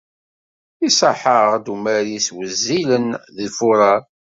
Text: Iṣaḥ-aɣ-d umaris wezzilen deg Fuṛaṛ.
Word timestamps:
Iṣaḥ-aɣ-d 0.87 1.65
umaris 1.73 2.27
wezzilen 2.35 3.07
deg 3.35 3.47
Fuṛaṛ. 3.57 4.01